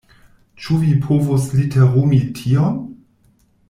[0.63, 2.85] Ĉu vi povus literumi tion?